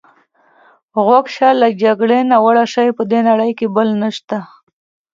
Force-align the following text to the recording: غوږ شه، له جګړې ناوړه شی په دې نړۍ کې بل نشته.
غوږ 1.05 1.25
شه، 1.35 1.49
له 1.61 1.67
جګړې 1.83 2.19
ناوړه 2.31 2.65
شی 2.73 2.87
په 2.97 3.03
دې 3.11 3.19
نړۍ 3.29 3.51
کې 3.59 3.67
بل 3.75 3.89
نشته. 4.03 4.37